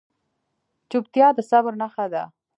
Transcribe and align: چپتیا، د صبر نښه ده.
چپتیا، 0.89 1.27
د 1.37 1.39
صبر 1.49 1.73
نښه 1.81 2.05
ده. 2.13 2.23